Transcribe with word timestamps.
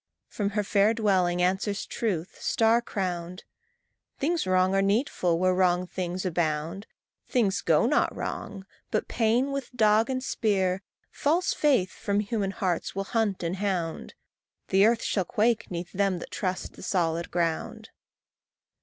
From 0.27 0.49
her 0.57 0.63
fair 0.63 0.95
twilight 0.95 1.41
answers 1.41 1.85
Truth, 1.85 2.41
star 2.41 2.81
crowned, 2.81 3.43
"Things 4.17 4.47
wrong 4.47 4.73
are 4.73 4.81
needful 4.81 5.37
where 5.37 5.53
wrong 5.53 5.85
things 5.85 6.25
abound. 6.25 6.87
Things 7.27 7.61
go 7.61 7.85
not 7.85 8.15
wrong; 8.15 8.65
but 8.89 9.07
Pain, 9.07 9.51
with 9.51 9.71
dog 9.75 10.09
and 10.09 10.23
spear, 10.23 10.81
False 11.11 11.53
faith 11.53 11.91
from 11.91 12.19
human 12.19 12.49
hearts 12.49 12.95
will 12.95 13.03
hunt 13.03 13.43
and 13.43 13.57
hound. 13.57 14.15
The 14.69 14.87
earth 14.87 15.03
shall 15.03 15.23
quake 15.23 15.69
'neath 15.69 15.91
them 15.91 16.17
that 16.17 16.31
trust 16.31 16.73
the 16.73 16.81
solid 16.81 17.29
ground." 17.29 17.89